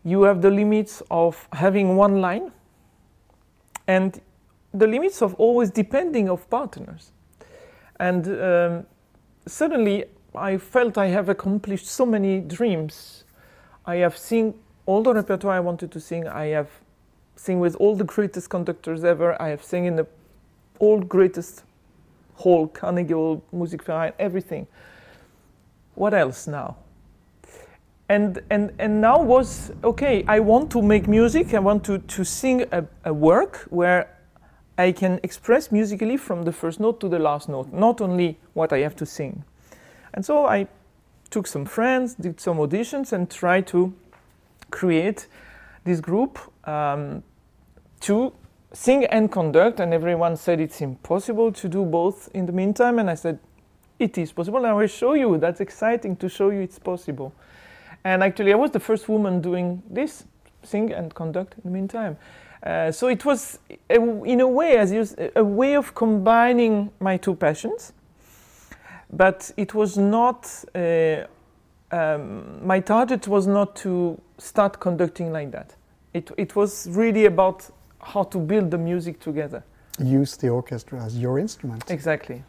You 0.02 0.22
have 0.22 0.42
the 0.42 0.50
limits 0.50 1.02
of 1.10 1.48
having 1.52 1.96
one 1.96 2.20
line, 2.20 2.50
and 3.86 4.20
the 4.74 4.86
limits 4.86 5.22
of 5.22 5.34
always 5.34 5.70
depending 5.70 6.28
of 6.28 6.48
partners. 6.50 7.12
And 7.98 8.26
um, 8.26 8.86
suddenly 9.46 10.04
I 10.34 10.58
felt 10.58 10.96
I 10.96 11.08
have 11.08 11.28
accomplished 11.28 11.86
so 11.86 12.06
many 12.06 12.40
dreams. 12.40 13.24
I 13.86 13.96
have 13.96 14.16
seen 14.16 14.54
all 14.86 15.02
the 15.02 15.14
repertoire 15.14 15.54
I 15.54 15.60
wanted 15.60 15.90
to 15.92 16.00
sing. 16.00 16.28
I 16.28 16.46
have 16.46 16.70
sing 17.36 17.58
with 17.58 17.74
all 17.76 17.96
the 17.96 18.04
greatest 18.04 18.50
conductors 18.50 19.02
ever. 19.04 19.40
I 19.40 19.48
have 19.48 19.62
sing 19.62 19.86
in 19.86 19.96
the 19.96 20.06
all 20.78 21.00
greatest 21.00 21.64
hall, 22.34 22.68
Carnegie 22.68 23.12
Hall, 23.12 23.42
Musikverein, 23.52 24.12
everything. 24.18 24.66
What 25.94 26.14
else 26.14 26.46
now? 26.46 26.76
And, 28.08 28.40
and, 28.50 28.72
and 28.78 29.00
now 29.00 29.22
was 29.22 29.70
okay, 29.84 30.24
I 30.26 30.40
want 30.40 30.70
to 30.72 30.82
make 30.82 31.06
music, 31.06 31.54
I 31.54 31.60
want 31.60 31.84
to, 31.84 31.98
to 31.98 32.24
sing 32.24 32.64
a, 32.72 32.84
a 33.04 33.12
work 33.12 33.66
where 33.70 34.16
I 34.80 34.92
can 34.92 35.20
express 35.22 35.70
musically 35.70 36.16
from 36.16 36.44
the 36.44 36.52
first 36.52 36.80
note 36.80 37.00
to 37.00 37.08
the 37.08 37.18
last 37.18 37.48
note, 37.48 37.70
not 37.72 38.00
only 38.00 38.38
what 38.54 38.72
I 38.72 38.78
have 38.78 38.96
to 38.96 39.06
sing. 39.06 39.44
And 40.14 40.24
so 40.24 40.46
I 40.46 40.68
took 41.28 41.46
some 41.46 41.66
friends, 41.66 42.14
did 42.14 42.40
some 42.40 42.56
auditions, 42.58 43.12
and 43.12 43.30
tried 43.30 43.66
to 43.68 43.92
create 44.70 45.28
this 45.84 46.00
group 46.00 46.38
um, 46.64 47.22
to 48.00 48.32
sing 48.72 49.04
and 49.04 49.30
conduct. 49.30 49.80
And 49.80 49.92
everyone 49.92 50.36
said 50.36 50.60
it's 50.60 50.80
impossible 50.80 51.52
to 51.52 51.68
do 51.68 51.84
both 51.84 52.30
in 52.32 52.46
the 52.46 52.52
meantime. 52.52 52.98
And 52.98 53.10
I 53.10 53.16
said, 53.16 53.38
it 53.98 54.16
is 54.16 54.32
possible. 54.32 54.58
And 54.58 54.68
I 54.68 54.72
will 54.72 54.86
show 54.86 55.12
you. 55.12 55.36
That's 55.38 55.60
exciting 55.60 56.16
to 56.16 56.28
show 56.28 56.50
you 56.50 56.60
it's 56.60 56.78
possible. 56.78 57.34
And 58.02 58.22
actually, 58.22 58.52
I 58.52 58.56
was 58.56 58.70
the 58.70 58.80
first 58.80 59.08
woman 59.08 59.42
doing 59.42 59.82
this, 59.90 60.24
sing 60.62 60.92
and 60.92 61.14
conduct 61.14 61.54
in 61.54 61.62
the 61.64 61.70
meantime. 61.70 62.16
Uh, 62.62 62.92
so 62.92 63.08
it 63.08 63.24
was, 63.24 63.58
a, 63.88 63.96
in 64.24 64.40
a 64.40 64.46
way, 64.48 64.76
as 64.76 64.92
you, 64.92 65.06
a 65.34 65.44
way 65.44 65.76
of 65.76 65.94
combining 65.94 66.90
my 67.00 67.16
two 67.16 67.34
passions. 67.34 67.92
But 69.12 69.50
it 69.56 69.74
was 69.74 69.96
not. 69.96 70.64
Uh, 70.74 71.26
um, 71.90 72.64
my 72.64 72.80
target 72.80 73.26
was 73.26 73.46
not 73.46 73.74
to 73.76 74.20
start 74.38 74.78
conducting 74.78 75.32
like 75.32 75.50
that. 75.50 75.74
It, 76.14 76.30
it 76.36 76.54
was 76.54 76.88
really 76.90 77.24
about 77.24 77.68
how 78.00 78.22
to 78.24 78.38
build 78.38 78.70
the 78.70 78.78
music 78.78 79.18
together. 79.20 79.64
Use 79.98 80.36
the 80.36 80.48
orchestra 80.48 81.02
as 81.02 81.18
your 81.18 81.38
instrument. 81.38 81.90
Exactly, 81.90 82.44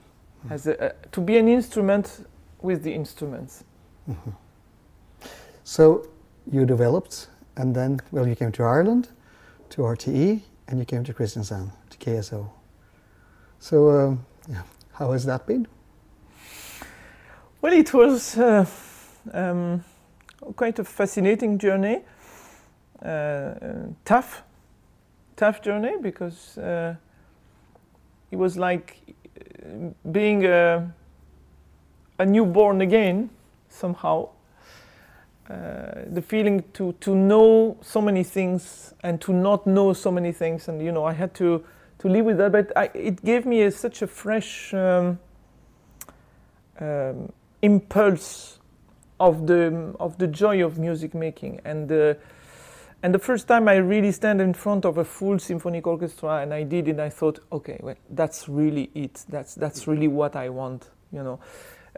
mm. 0.45 0.51
as 0.51 0.67
a, 0.67 0.89
uh, 0.89 0.91
to 1.11 1.21
be 1.21 1.37
an 1.37 1.47
instrument 1.47 2.27
with 2.61 2.83
the 2.83 2.93
instruments. 2.93 3.63
Mm-hmm. 4.09 4.31
So 5.63 6.07
you 6.51 6.65
developed, 6.65 7.27
and 7.55 7.75
then 7.75 7.99
well, 8.11 8.27
you 8.27 8.35
came 8.35 8.51
to 8.53 8.63
Ireland, 8.63 9.09
to 9.69 9.81
RTE, 9.81 10.41
and 10.67 10.79
you 10.79 10.85
came 10.85 11.03
to 11.03 11.13
Kristiansand, 11.13 11.71
to 11.89 11.97
KSO. 11.97 12.49
So, 13.59 13.89
um, 13.89 14.25
yeah, 14.49 14.63
how 14.93 15.11
has 15.11 15.25
that 15.25 15.45
been? 15.45 15.67
Well, 17.61 17.73
it 17.73 17.93
was. 17.93 18.37
Uh, 18.37 18.65
um, 19.33 19.83
quite 20.55 20.79
a 20.79 20.83
fascinating 20.83 21.57
journey, 21.57 22.01
uh, 23.03 23.07
uh, 23.07 23.55
tough, 24.05 24.43
tough 25.35 25.61
journey 25.61 25.93
because 26.01 26.57
uh, 26.57 26.95
it 28.31 28.35
was 28.35 28.57
like 28.57 28.97
being 30.11 30.45
a, 30.45 30.91
a 32.19 32.25
newborn 32.25 32.81
again 32.81 33.29
somehow. 33.69 34.29
Uh, 35.51 36.05
the 36.07 36.21
feeling 36.21 36.63
to, 36.71 36.93
to 37.01 37.13
know 37.13 37.75
so 37.81 37.99
many 37.99 38.23
things 38.23 38.93
and 39.03 39.19
to 39.19 39.33
not 39.33 39.67
know 39.67 39.91
so 39.91 40.09
many 40.09 40.31
things, 40.31 40.69
and 40.69 40.81
you 40.81 40.93
know, 40.93 41.03
I 41.03 41.11
had 41.11 41.33
to, 41.35 41.61
to 41.99 42.07
live 42.07 42.25
with 42.25 42.37
that, 42.37 42.53
but 42.53 42.71
I, 42.77 42.89
it 42.93 43.21
gave 43.25 43.45
me 43.45 43.63
a, 43.63 43.71
such 43.71 44.01
a 44.01 44.07
fresh 44.07 44.73
um, 44.73 45.19
um, 46.79 47.33
impulse 47.61 48.59
of 49.19 49.45
the 49.45 49.93
of 49.99 50.17
the 50.17 50.27
joy 50.27 50.65
of 50.65 50.79
music 50.79 51.13
making. 51.13 51.61
And 51.63 51.87
the 51.87 52.17
and 53.03 53.13
the 53.13 53.19
first 53.19 53.47
time 53.47 53.67
I 53.67 53.75
really 53.75 54.11
stand 54.11 54.41
in 54.41 54.53
front 54.53 54.85
of 54.85 54.97
a 54.97 55.05
full 55.05 55.37
symphonic 55.39 55.85
orchestra 55.85 56.37
and 56.41 56.53
I 56.53 56.63
did 56.63 56.87
it 56.87 56.99
I 56.99 57.09
thought 57.09 57.39
okay 57.51 57.79
well 57.81 57.95
that's 58.09 58.49
really 58.49 58.89
it. 58.95 59.23
That's 59.29 59.55
that's 59.55 59.87
really 59.87 60.07
what 60.07 60.35
I 60.35 60.49
want 60.49 60.89
you 61.11 61.23
know 61.23 61.39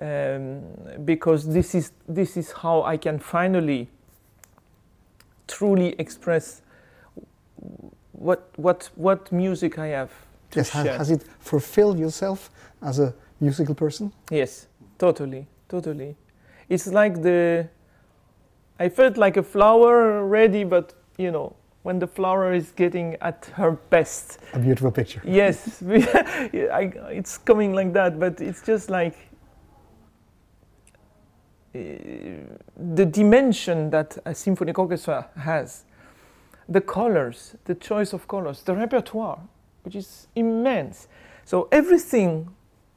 um, 0.02 0.62
because 1.06 1.48
this 1.48 1.76
is 1.76 1.92
this 2.08 2.38
is 2.38 2.52
how 2.52 2.84
I 2.84 2.98
can 2.98 3.20
finally 3.20 3.90
truly 5.48 5.96
express 6.00 6.62
what 8.12 8.50
what 8.56 8.90
what 8.96 9.32
music 9.32 9.78
I 9.78 9.88
have 9.88 10.12
yes 10.56 10.70
has, 10.70 10.88
has 10.98 11.12
it 11.12 11.24
fulfilled 11.40 12.00
yourself 12.00 12.50
as 12.82 13.00
a 13.00 13.14
musical 13.40 13.76
person 13.76 14.12
yes 14.32 14.68
totally 14.98 15.48
totally 15.68 16.16
it's 16.70 16.88
like 16.88 17.22
the 17.22 17.68
I 18.80 18.90
felt 18.90 19.18
like 19.18 19.38
a 19.38 19.44
flower 19.44 20.26
ready, 20.26 20.64
but 20.64 20.94
you 21.18 21.32
know 21.32 21.56
when 21.84 22.00
the 22.00 22.08
flower 22.08 22.54
is 22.54 22.72
getting 22.72 23.16
at 23.22 23.46
her 23.54 23.72
best. 23.90 24.40
A 24.54 24.60
beautiful 24.60 24.92
picture. 24.92 25.22
Yes, 25.26 25.84
I, 25.90 26.92
it's 27.12 27.38
coming 27.38 27.74
like 27.74 27.94
that, 27.94 28.20
but 28.20 28.42
it's 28.42 28.62
just 28.62 28.90
like 28.90 29.16
the 31.74 33.06
dimension 33.06 33.90
that 33.90 34.18
a 34.26 34.36
symphonic 34.36 34.78
orchestra 34.78 35.28
has, 35.38 35.84
the 36.70 36.82
colors, 36.82 37.56
the 37.66 37.76
choice 37.76 38.14
of 38.14 38.28
colors, 38.28 38.62
the 38.64 38.76
repertoire, 38.76 39.40
which 39.84 39.96
is 39.96 40.28
immense. 40.36 41.08
So 41.46 41.68
everything 41.72 42.50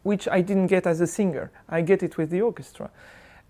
which 0.02 0.28
I 0.28 0.40
didn't 0.40 0.68
get 0.68 0.86
as 0.86 1.00
a 1.00 1.06
singer, 1.06 1.50
I 1.68 1.80
get 1.80 2.02
it 2.02 2.16
with 2.16 2.30
the 2.30 2.42
orchestra 2.42 2.90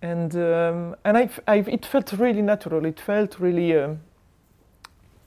and 0.02 0.34
um, 0.36 0.96
and 1.04 1.16
I, 1.16 1.30
I, 1.46 1.56
it 1.56 1.86
felt 1.86 2.12
really 2.12 2.42
natural. 2.42 2.84
It 2.84 3.00
felt 3.00 3.38
really. 3.40 3.76
Um, 3.76 4.00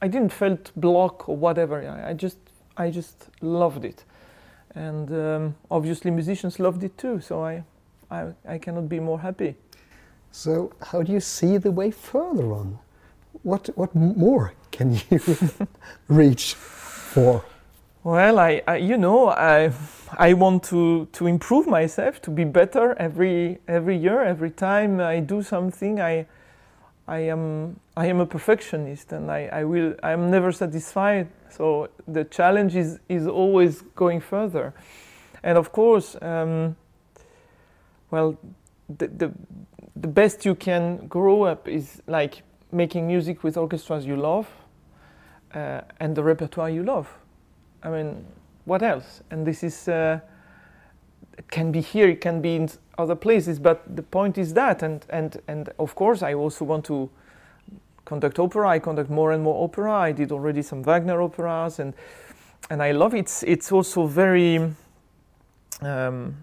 I 0.02 0.08
didn't 0.08 0.32
felt 0.32 0.72
block 0.76 1.28
or 1.28 1.36
whatever. 1.36 1.82
I, 1.82 2.10
I 2.10 2.12
just 2.14 2.38
I 2.76 2.90
just 2.90 3.28
loved 3.40 3.84
it, 3.84 4.04
and 4.74 5.10
um, 5.12 5.54
obviously 5.70 6.10
musicians 6.10 6.58
loved 6.58 6.84
it 6.84 6.96
too. 6.96 7.20
So 7.20 7.44
I, 7.44 7.64
I 8.10 8.32
I 8.48 8.58
cannot 8.58 8.88
be 8.88 9.00
more 9.00 9.20
happy. 9.20 9.56
So 10.32 10.72
how 10.80 11.02
do 11.02 11.12
you 11.12 11.20
see 11.20 11.58
the 11.58 11.70
way 11.70 11.90
further 11.90 12.52
on? 12.52 12.78
What 13.42 13.70
what 13.76 13.94
more 13.94 14.52
can 14.70 15.00
you 15.10 15.20
reach 16.08 16.54
for? 16.54 17.44
Well, 18.02 18.38
I, 18.38 18.62
I, 18.66 18.76
you 18.76 18.96
know, 18.96 19.28
I, 19.28 19.72
I 20.16 20.32
want 20.32 20.62
to, 20.64 21.06
to 21.12 21.26
improve 21.26 21.66
myself, 21.66 22.22
to 22.22 22.30
be 22.30 22.44
better 22.44 22.94
every 22.98 23.58
every 23.68 23.96
year, 23.96 24.22
every 24.22 24.50
time 24.50 25.00
I 25.00 25.20
do 25.20 25.42
something. 25.42 26.00
I, 26.00 26.26
I 27.06 27.18
am 27.18 27.78
I 27.96 28.06
am 28.06 28.20
a 28.20 28.26
perfectionist, 28.26 29.12
and 29.12 29.30
I, 29.30 29.50
I 29.52 29.64
will 29.64 29.94
I 30.02 30.12
am 30.12 30.30
never 30.30 30.50
satisfied. 30.50 31.28
So 31.50 31.88
the 32.08 32.24
challenge 32.24 32.74
is 32.74 33.00
is 33.08 33.26
always 33.26 33.82
going 33.96 34.20
further, 34.20 34.72
and 35.42 35.58
of 35.58 35.70
course, 35.70 36.16
um, 36.22 36.76
well, 38.10 38.38
the, 38.88 39.08
the 39.08 39.32
the 40.00 40.08
best 40.08 40.44
you 40.44 40.54
can 40.54 41.06
grow 41.08 41.42
up 41.42 41.68
is 41.68 42.02
like 42.06 42.42
making 42.72 43.06
music 43.06 43.42
with 43.44 43.56
orchestras 43.56 44.06
you 44.06 44.16
love, 44.16 44.48
uh, 45.54 45.80
and 45.98 46.16
the 46.16 46.22
repertoire 46.22 46.70
you 46.70 46.82
love 46.82 47.08
I 47.82 47.90
mean, 47.90 48.26
what 48.64 48.82
else? 48.82 49.22
And 49.30 49.46
this 49.46 49.62
is 49.62 49.88
uh, 49.88 50.20
can 51.50 51.72
be 51.72 51.80
here, 51.80 52.08
it 52.08 52.20
can 52.20 52.40
be 52.42 52.56
in 52.56 52.68
other 52.98 53.14
places, 53.14 53.58
but 53.58 53.96
the 53.96 54.02
point 54.02 54.36
is 54.38 54.54
that, 54.54 54.82
and 54.82 55.04
and 55.08 55.40
and 55.48 55.70
of 55.78 55.94
course, 55.94 56.22
I 56.22 56.34
also 56.34 56.64
want 56.64 56.84
to 56.86 57.08
conduct 58.04 58.38
opera. 58.38 58.68
I 58.68 58.78
conduct 58.78 59.10
more 59.10 59.32
and 59.32 59.42
more 59.42 59.64
opera. 59.64 59.92
I 59.92 60.12
did 60.12 60.32
already 60.32 60.62
some 60.62 60.82
Wagner 60.82 61.22
operas, 61.22 61.78
and 61.78 61.94
and 62.68 62.82
I 62.82 62.92
love 62.92 63.14
it. 63.14 63.20
It's 63.20 63.42
it's 63.42 63.72
also 63.72 64.06
very. 64.06 64.74
Um, 65.80 66.36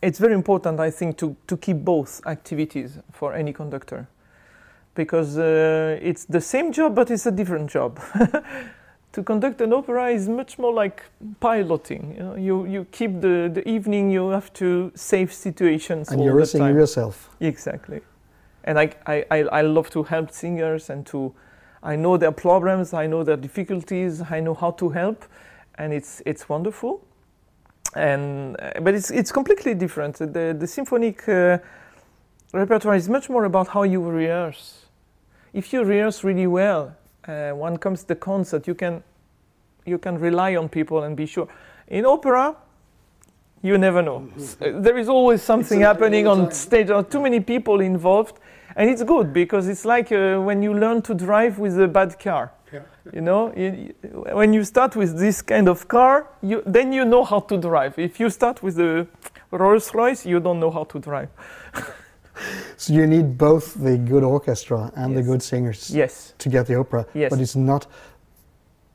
it's 0.00 0.18
very 0.18 0.34
important, 0.34 0.80
I 0.80 0.90
think, 0.90 1.16
to, 1.18 1.36
to 1.46 1.56
keep 1.56 1.78
both 1.84 2.20
activities 2.26 2.98
for 3.12 3.34
any 3.34 3.52
conductor, 3.52 4.06
because 4.94 5.38
uh, 5.38 5.98
it's 6.00 6.24
the 6.24 6.40
same 6.40 6.72
job, 6.72 6.94
but 6.94 7.10
it's 7.10 7.26
a 7.26 7.32
different 7.32 7.70
job. 7.70 8.00
to 9.12 9.22
conduct 9.22 9.60
an 9.60 9.72
opera 9.72 10.10
is 10.10 10.28
much 10.28 10.58
more 10.58 10.72
like 10.72 11.02
piloting. 11.40 12.14
You, 12.16 12.22
know, 12.22 12.36
you, 12.36 12.66
you 12.66 12.86
keep 12.92 13.20
the, 13.20 13.50
the 13.52 13.68
evening, 13.68 14.10
you 14.10 14.28
have 14.28 14.52
to 14.54 14.92
save 14.94 15.32
situations. 15.32 16.10
And 16.10 16.22
you're 16.22 16.38
a 16.38 16.46
singer 16.46 16.72
yourself. 16.72 17.30
Exactly. 17.40 18.00
And 18.64 18.78
I, 18.78 18.94
I, 19.06 19.24
I 19.30 19.62
love 19.62 19.90
to 19.90 20.02
help 20.02 20.30
singers 20.30 20.90
and 20.90 21.06
to, 21.06 21.34
I 21.82 21.96
know 21.96 22.16
their 22.16 22.32
problems, 22.32 22.92
I 22.92 23.06
know 23.06 23.24
their 23.24 23.36
difficulties, 23.36 24.22
I 24.30 24.40
know 24.40 24.54
how 24.54 24.72
to 24.72 24.90
help, 24.90 25.24
and 25.76 25.92
it's, 25.92 26.22
it's 26.26 26.48
wonderful. 26.48 27.02
And, 27.94 28.56
uh, 28.60 28.80
but 28.80 28.94
it's, 28.94 29.10
it's 29.10 29.32
completely 29.32 29.74
different. 29.74 30.16
The, 30.16 30.56
the 30.58 30.66
symphonic 30.66 31.28
uh, 31.28 31.58
repertoire 32.52 32.96
is 32.96 33.08
much 33.08 33.30
more 33.30 33.44
about 33.44 33.68
how 33.68 33.82
you 33.82 34.02
rehearse. 34.02 34.86
If 35.52 35.72
you 35.72 35.84
rehearse 35.84 36.22
really 36.22 36.46
well, 36.46 36.94
uh, 37.26 37.50
when 37.50 37.76
comes 37.78 38.04
the 38.04 38.14
concert, 38.14 38.66
you 38.66 38.74
can 38.74 39.02
you 39.88 39.98
can 39.98 40.18
rely 40.18 40.56
on 40.56 40.68
people 40.68 41.02
and 41.02 41.16
be 41.16 41.26
sure. 41.26 41.48
In 41.88 42.04
opera, 42.04 42.54
you 43.62 43.78
never 43.78 44.02
know. 44.02 44.20
Mm-hmm. 44.20 44.82
There 44.82 44.98
is 44.98 45.08
always 45.08 45.42
something 45.42 45.80
happening 45.80 46.26
on 46.26 46.50
stage. 46.52 46.88
There 46.88 46.96
are 46.96 47.02
too 47.02 47.20
many 47.20 47.40
people 47.40 47.80
involved, 47.80 48.38
and 48.76 48.90
it's 48.90 49.02
good 49.02 49.32
because 49.32 49.66
it's 49.66 49.84
like 49.84 50.12
uh, 50.12 50.38
when 50.38 50.62
you 50.62 50.74
learn 50.74 51.02
to 51.02 51.14
drive 51.14 51.58
with 51.58 51.80
a 51.80 51.88
bad 51.88 52.18
car. 52.18 52.52
You 53.12 53.20
know, 53.20 53.52
you, 53.56 53.94
when 54.32 54.52
you 54.52 54.64
start 54.64 54.96
with 54.96 55.18
this 55.18 55.42
kind 55.42 55.68
of 55.68 55.88
car, 55.88 56.28
you, 56.42 56.62
then 56.66 56.92
you 56.92 57.04
know 57.04 57.24
how 57.24 57.40
to 57.40 57.56
drive. 57.56 57.98
If 57.98 58.20
you 58.20 58.30
start 58.30 58.62
with 58.62 58.76
the 58.76 59.06
Rolls 59.50 59.94
Royce, 59.94 60.26
you 60.26 60.40
don't 60.40 60.60
know 60.60 60.70
how 60.70 60.84
to 60.84 60.98
drive. 60.98 61.28
so 62.76 62.92
you 62.92 63.06
need 63.06 63.38
both 63.38 63.74
the 63.74 63.96
good 63.96 64.24
orchestra 64.24 64.92
and 64.96 65.12
yes. 65.12 65.16
the 65.24 65.30
good 65.30 65.42
singers 65.42 65.90
yes. 65.90 66.34
to 66.38 66.48
get 66.48 66.66
the 66.66 66.74
opera. 66.74 67.06
Yes. 67.14 67.30
But 67.30 67.40
it's 67.40 67.56
not 67.56 67.86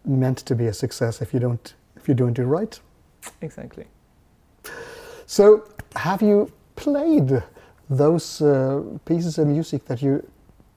meant 0.06 0.40
to 0.40 0.56
be 0.56 0.68
a 0.68 0.74
success 0.74 1.22
if 1.22 1.34
you 1.34 1.40
don't 1.40 1.74
if 1.96 2.08
you 2.10 2.14
don't 2.14 2.34
do 2.34 2.42
it 2.42 2.46
right. 2.46 2.80
Exactly. 3.42 3.86
So 5.26 5.64
have 5.96 6.22
you 6.22 6.52
played 6.76 7.42
those 7.90 8.42
uh, 8.42 8.84
pieces 9.06 9.38
of 9.38 9.48
music 9.48 9.86
that 9.86 10.02
you 10.02 10.28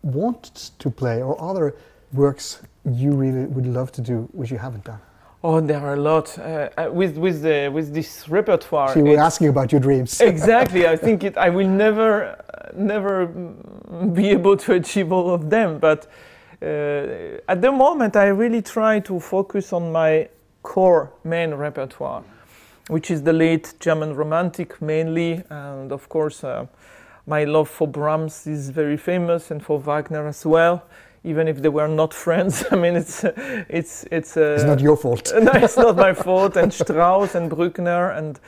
want 0.02 0.70
to 0.78 0.90
play 0.90 1.22
or 1.22 1.40
other 1.42 1.74
works 2.12 2.62
you 2.86 3.12
really 3.12 3.46
would 3.46 3.66
love 3.66 3.90
to 3.92 4.00
do 4.00 4.28
which 4.32 4.50
you 4.50 4.58
haven't 4.58 4.84
done? 4.84 5.00
Oh, 5.42 5.60
there 5.60 5.80
are 5.80 5.94
a 5.94 6.00
lot 6.00 6.38
uh, 6.38 6.70
uh, 6.76 6.90
with 6.90 7.18
with 7.18 7.42
the 7.42 7.68
with 7.68 7.92
this 7.92 8.28
repertoire. 8.28 8.92
So 8.92 8.98
you 8.98 9.04
were 9.04 9.20
asking 9.20 9.48
about 9.48 9.70
your 9.70 9.80
dreams. 9.80 10.20
exactly. 10.34 10.88
I 10.88 10.96
think 10.96 11.24
it. 11.24 11.36
I 11.36 11.50
will 11.50 11.68
never, 11.68 12.36
never 12.74 13.26
be 14.12 14.30
able 14.30 14.56
to 14.56 14.72
achieve 14.72 15.12
all 15.12 15.32
of 15.32 15.50
them. 15.50 15.78
But 15.78 16.06
uh, 16.62 17.38
at 17.48 17.60
the 17.60 17.70
moment, 17.70 18.16
I 18.16 18.26
really 18.28 18.62
try 18.62 19.00
to 19.00 19.20
focus 19.20 19.72
on 19.72 19.92
my 19.92 20.28
core 20.62 21.12
main 21.22 21.54
repertoire, 21.54 22.24
which 22.88 23.10
is 23.10 23.22
the 23.22 23.32
late 23.32 23.74
German 23.78 24.14
Romantic 24.16 24.80
mainly, 24.80 25.44
and 25.50 25.92
of 25.92 26.08
course, 26.08 26.42
uh, 26.42 26.66
my 27.26 27.44
love 27.44 27.68
for 27.68 27.86
Brahms 27.86 28.46
is 28.46 28.70
very 28.70 28.96
famous, 28.96 29.50
and 29.50 29.62
for 29.62 29.78
Wagner 29.78 30.26
as 30.26 30.46
well. 30.46 30.82
Even 31.26 31.48
if 31.48 31.60
they 31.60 31.68
were 31.68 31.88
not 31.88 32.14
friends, 32.14 32.64
I 32.70 32.76
mean, 32.76 32.96
it's 32.96 33.24
it's 33.68 34.04
it's. 34.10 34.36
Uh, 34.36 34.54
it's 34.54 34.64
not 34.64 34.80
your 34.80 34.96
fault. 34.96 35.32
no, 35.42 35.52
it's 35.54 35.76
not 35.76 35.96
my 35.96 36.14
fault. 36.14 36.56
And 36.56 36.72
Strauss 36.72 37.34
and 37.34 37.50
Bruckner 37.50 38.10
and 38.12 38.38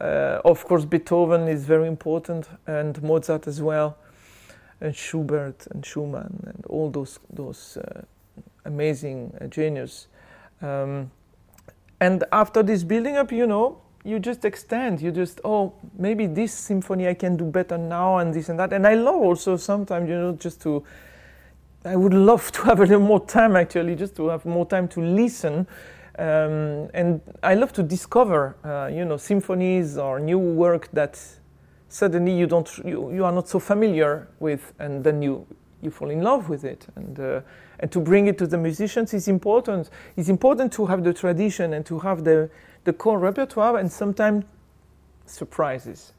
uh, 0.00 0.40
of 0.44 0.64
course 0.64 0.84
Beethoven 0.84 1.48
is 1.48 1.64
very 1.64 1.86
important 1.86 2.48
and 2.66 3.00
Mozart 3.02 3.46
as 3.46 3.60
well, 3.60 3.96
and 4.80 4.96
Schubert 4.96 5.66
and 5.70 5.84
Schumann 5.84 6.42
and 6.46 6.66
all 6.66 6.90
those 6.90 7.20
those 7.30 7.76
uh, 7.76 8.02
amazing 8.64 9.36
uh, 9.40 9.46
genius. 9.46 10.08
Um, 10.62 11.10
and 12.00 12.24
after 12.32 12.62
this 12.62 12.84
building 12.84 13.16
up, 13.16 13.32
you 13.32 13.46
know, 13.46 13.80
you 14.04 14.18
just 14.18 14.44
extend. 14.44 15.00
You 15.00 15.10
just 15.12 15.40
oh 15.44 15.72
maybe 15.98 16.26
this 16.26 16.52
symphony 16.52 17.08
I 17.08 17.14
can 17.14 17.36
do 17.36 17.44
better 17.44 17.78
now 17.78 18.18
and 18.18 18.32
this 18.32 18.48
and 18.48 18.58
that. 18.58 18.72
And 18.72 18.86
I 18.86 18.94
love 18.94 19.16
also 19.16 19.56
sometimes 19.56 20.08
you 20.08 20.16
know 20.16 20.32
just 20.32 20.60
to 20.62 20.84
I 21.84 21.96
would 21.96 22.14
love 22.14 22.50
to 22.52 22.62
have 22.62 22.80
a 22.80 22.82
little 22.82 23.00
more 23.00 23.24
time 23.26 23.56
actually, 23.56 23.94
just 23.94 24.16
to 24.16 24.28
have 24.28 24.46
more 24.46 24.66
time 24.66 24.88
to 24.88 25.00
listen. 25.00 25.66
Um, 26.18 26.88
and 26.94 27.20
I 27.42 27.54
love 27.54 27.72
to 27.74 27.82
discover, 27.82 28.56
uh, 28.64 28.88
you 28.92 29.04
know, 29.04 29.16
symphonies 29.18 29.98
or 29.98 30.18
new 30.18 30.38
work 30.38 30.88
that 30.92 31.20
suddenly 31.88 32.32
you 32.32 32.46
don't, 32.46 32.70
you, 32.78 33.12
you 33.12 33.24
are 33.24 33.32
not 33.32 33.48
so 33.48 33.58
familiar 33.58 34.28
with, 34.40 34.72
and 34.78 35.04
then 35.04 35.22
you 35.22 35.46
you 35.82 35.90
fall 35.90 36.08
in 36.08 36.22
love 36.22 36.48
with 36.48 36.64
it. 36.64 36.86
And 36.96 37.20
uh, 37.20 37.40
and 37.80 37.92
to 37.92 38.00
bring 38.00 38.28
it 38.28 38.38
to 38.38 38.46
the 38.46 38.56
musicians 38.56 39.12
is 39.12 39.28
important. 39.28 39.90
It's 40.16 40.28
important 40.28 40.72
to 40.74 40.86
have 40.86 41.04
the 41.04 41.12
tradition 41.12 41.74
and 41.74 41.84
to 41.86 41.98
have 41.98 42.24
the 42.24 42.48
the 42.84 42.92
core 42.92 43.18
repertoire, 43.18 43.76
and 43.76 43.92
sometimes 43.92 44.44
surprises. 45.26 46.12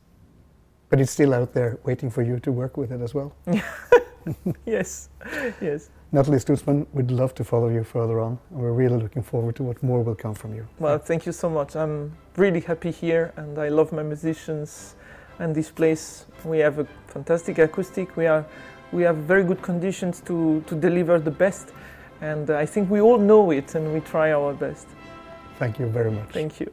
But 0.89 1.01
it's 1.01 1.12
still 1.12 1.34
out 1.34 1.53
there 1.53 1.79
waiting 1.84 2.12
for 2.12 2.22
you 2.22 2.39
to 2.39 2.51
work 2.51 2.77
with 2.77 2.91
it 2.91 3.01
as 3.01 3.15
well. 3.15 3.34
yes, 4.65 5.10
yes. 5.62 5.89
Nathalie 6.12 6.38
Stutzmann, 6.38 6.86
we'd 6.94 7.12
love 7.12 7.34
to 7.36 7.44
follow 7.44 7.70
you 7.70 7.84
further 7.84 8.20
on. 8.20 8.39
And 8.51 8.60
we're 8.60 8.72
really 8.72 8.98
looking 8.98 9.24
forward 9.24 9.55
to 9.58 9.63
what 9.63 9.82
more 9.84 10.01
will 10.01 10.15
come 10.15 10.34
from 10.34 10.53
you. 10.53 10.67
Well, 10.79 10.98
thank 10.98 11.25
you 11.25 11.32
so 11.32 11.50
much. 11.50 11.75
I'm 11.75 12.15
really 12.38 12.62
happy 12.62 12.91
here 12.91 13.34
and 13.38 13.58
I 13.60 13.70
love 13.70 13.91
my 13.91 14.03
musicians 14.03 14.96
and 15.39 15.53
this 15.53 15.70
place. 15.70 16.25
We 16.44 16.60
have 16.60 16.79
a 16.79 16.88
fantastic 17.08 17.58
acoustic. 17.58 18.15
We 18.15 18.27
are 18.27 18.46
we 18.91 19.03
have 19.03 19.17
very 19.17 19.44
good 19.44 19.62
conditions 19.62 20.22
to, 20.22 20.63
to 20.67 20.75
deliver 20.75 21.20
the 21.20 21.32
best 21.32 21.74
and 22.22 22.50
I 22.50 22.65
think 22.65 22.89
we 22.89 23.01
all 23.01 23.17
know 23.17 23.51
it 23.51 23.75
and 23.75 23.94
we 23.94 24.00
try 24.00 24.32
our 24.32 24.53
best. 24.53 24.88
Thank 25.60 25.79
you 25.79 25.88
very 25.88 26.12
much. 26.12 26.29
Thank 26.32 26.60
you. 26.60 26.72